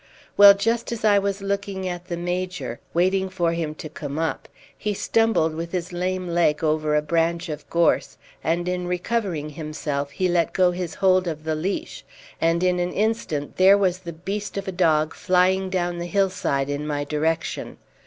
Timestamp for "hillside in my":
16.07-17.03